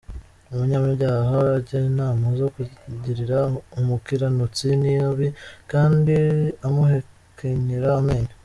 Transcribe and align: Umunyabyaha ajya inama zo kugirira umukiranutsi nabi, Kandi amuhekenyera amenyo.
Umunyabyaha 0.51 1.37
ajya 1.57 1.79
inama 1.91 2.25
zo 2.39 2.47
kugirira 2.55 3.37
umukiranutsi 3.79 4.67
nabi, 4.81 5.27
Kandi 5.71 6.15
amuhekenyera 6.67 7.89
amenyo. 7.99 8.33